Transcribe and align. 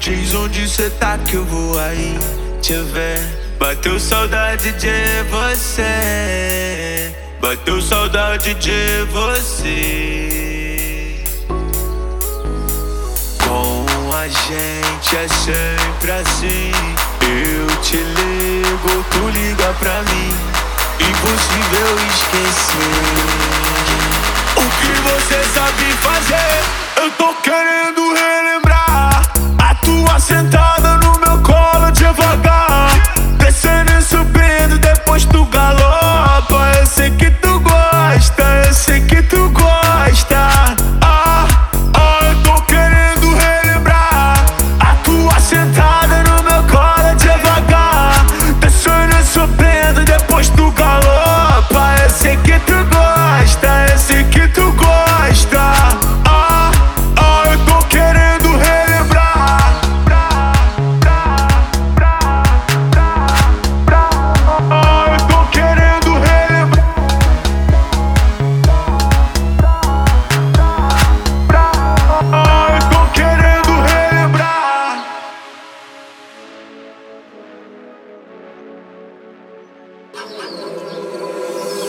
Diz 0.00 0.34
onde 0.34 0.68
cê 0.68 0.90
tá 0.90 1.16
que 1.18 1.34
eu 1.34 1.44
vou 1.44 1.78
aí 1.78 2.18
te 2.60 2.74
ver. 2.74 3.20
Bateu 3.58 3.98
saudade 3.98 4.72
de 4.72 5.22
você. 5.30 7.14
Bateu 7.40 7.80
saudade 7.80 8.54
de 8.54 9.04
você. 9.12 10.34
Com 13.44 13.86
a 14.14 14.28
gente 14.28 15.16
é 15.16 15.28
sempre 15.28 16.10
assim. 16.10 16.72
Eu 17.22 17.66
te 17.80 17.96
ligo, 17.96 19.04
tu 19.10 19.28
liga 19.28 19.74
pra 19.78 20.02
mim. 20.02 20.34
Impossível 21.00 21.96
esquecer. 22.10 22.94
O 24.56 24.64
que 24.80 24.92
você 25.08 25.44
sabe 25.54 25.84
fazer? 26.02 26.62
Eu 26.96 27.10
tô 27.12 27.32
querendo 27.42 28.12
relembrar. 28.12 28.53
A 30.14 30.73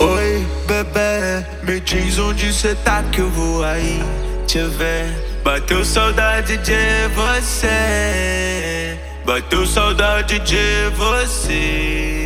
Oi, 0.00 0.46
bebê, 0.66 1.46
me 1.62 1.80
diz 1.80 2.18
onde 2.18 2.52
cê 2.52 2.74
tá 2.84 3.02
que 3.04 3.20
eu 3.20 3.30
vou 3.30 3.64
aí 3.64 4.02
te 4.46 4.58
ver. 4.58 5.40
Bateu 5.42 5.82
saudade 5.84 6.58
de 6.58 7.08
você, 7.14 8.98
bateu 9.24 9.66
saudade 9.66 10.38
de 10.40 10.90
você. 10.94 12.18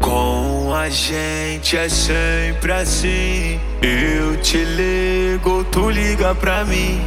Com 0.00 0.72
a 0.74 0.88
gente 0.88 1.76
é 1.76 1.88
sempre 1.88 2.72
assim. 2.72 3.60
Eu 3.82 4.38
te 4.38 4.64
ligo, 4.64 5.62
tu 5.64 5.90
liga 5.90 6.34
pra 6.34 6.64
mim. 6.64 7.00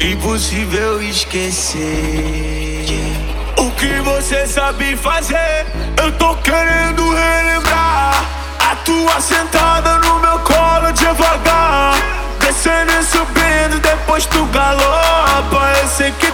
Impossível 0.00 1.02
esquecer 1.02 1.84
que 3.76 4.00
você 4.00 4.46
sabe 4.46 4.96
fazer. 4.96 5.66
Eu 6.02 6.12
tô 6.12 6.34
querendo 6.36 7.02
relembrar 7.14 8.24
a 8.70 8.76
tua 8.76 9.20
sentada 9.20 9.98
no 9.98 10.18
meu 10.20 10.38
colo 10.40 10.92
devagar. 10.92 11.94
Descendo 12.40 12.92
e 12.92 13.02
subindo, 13.04 13.80
depois 13.80 14.26
tu 14.26 14.44
galopa. 14.46 15.72
Eu 15.82 15.88
sei 15.88 16.12
que 16.12 16.30